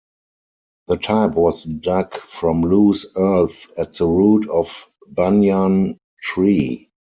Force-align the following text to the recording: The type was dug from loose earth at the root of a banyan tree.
The 0.87 0.97
type 0.97 1.35
was 1.35 1.65
dug 1.65 2.15
from 2.15 2.63
loose 2.63 3.05
earth 3.15 3.67
at 3.77 3.93
the 3.93 4.07
root 4.07 4.49
of 4.49 4.87
a 5.07 5.13
banyan 5.13 5.99
tree. 6.23 6.89